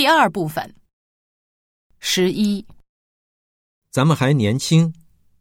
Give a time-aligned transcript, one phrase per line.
[0.00, 0.74] 第二部分。
[1.98, 2.64] 十一，
[3.90, 4.94] 咱们还年轻，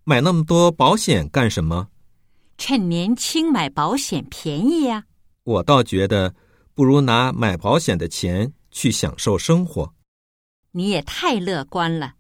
[0.04, 1.88] 买那么多保险干什么？
[2.58, 5.06] 趁年轻买保险便宜呀、
[5.46, 6.36] 我倒觉得，
[6.74, 9.96] 不如拿买保险的钱去享受生活。
[10.72, 12.16] 你也太乐观了，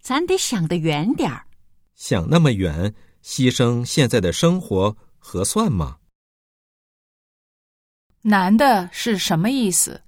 [0.00, 1.46] 咱得想得远点儿。
[1.94, 5.98] 想那么远，牺牲现在的生活合算吗？
[8.22, 10.02] 男的是什么意思？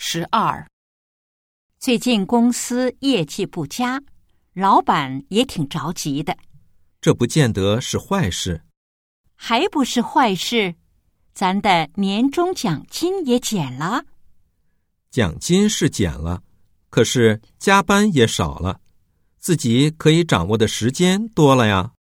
[0.00, 0.64] 十二，
[1.80, 4.00] 最近公司业绩不佳，
[4.52, 6.38] 老板也挺着急的，
[7.00, 8.62] 这不见得是坏事。
[9.34, 10.76] 还不是坏事。
[11.34, 14.04] 咱的年终奖金也减了，
[15.10, 16.44] 奖金是减了，
[16.90, 18.80] 可是加班也少了，
[19.38, 21.92] 自己可以掌握的时间多了呀。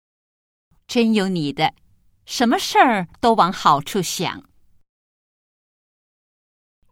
[0.87, 1.73] 真有你的，
[2.27, 4.45] 什么事儿都往好处想。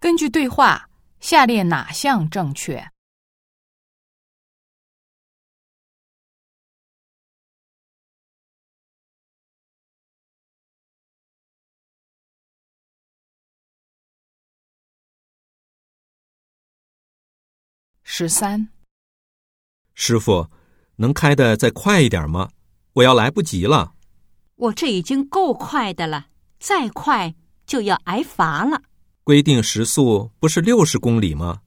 [0.01, 0.91] 根据对话，
[1.25, 2.91] 下列哪项正确？
[18.03, 18.69] 十三，
[19.95, 20.51] 师傅，
[20.97, 22.51] 能开的再快一点吗？
[22.93, 23.95] 我要来不及了。
[24.57, 26.27] 我这已经够快的了，
[26.59, 28.83] 再快就要挨罚了。
[29.25, 31.63] 规定时速不是六十公里吗？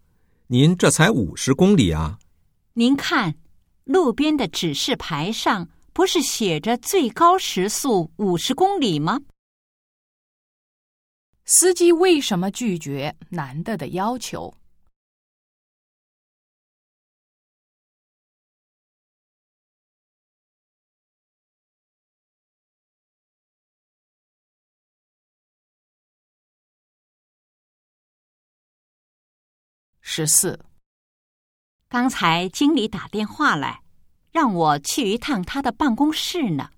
[0.46, 2.20] 您这才五十公里啊！
[2.74, 3.34] 您看，
[3.84, 9.22] 路边的指示牌上不是写着最高时速五十公里吗？
[11.46, 14.54] 司机为什么拒绝男的的要求？
[30.18, 30.60] 十四，
[31.88, 33.84] 刚才经理打电话来，
[34.32, 36.72] 让我去一趟他的办公室呢。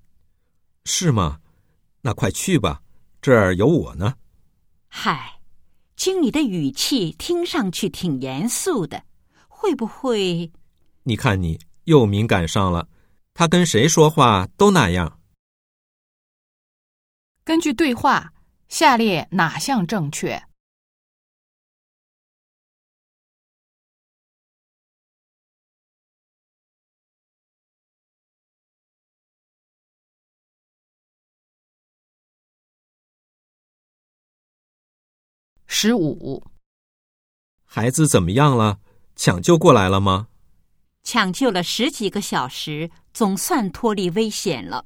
[0.84, 1.40] 是吗？
[2.02, 2.82] 那快去吧，
[3.22, 4.16] 这儿有我呢。
[4.90, 5.40] 嗨，
[5.96, 9.06] 经理的语气听上去挺严肃的，
[9.48, 10.52] 会不会？
[11.04, 12.90] 你看你又敏感上了，
[13.34, 15.18] 他跟谁说话都那样。
[17.46, 18.34] 根据对话，
[18.68, 20.44] 下列哪项正确？
[35.82, 36.44] 十五，
[37.64, 38.80] 孩子怎么样了？
[39.16, 40.28] 抢救过来了吗？
[41.04, 44.86] 抢救了十几个小时，总算脱离危险了。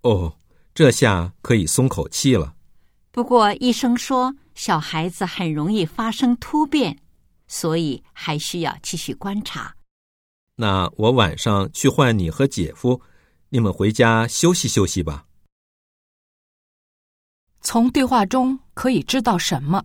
[0.00, 0.36] 哦，
[0.74, 2.56] 这下可以松口气了。
[3.12, 6.98] 不过医生说，小孩子很容易发生突变，
[7.46, 9.76] 所以还需要继续观察。
[10.56, 13.00] 那我晚上去换你和姐夫，
[13.50, 15.26] 你们回家休息休息吧。
[17.60, 19.84] 从对话中可以知道什么？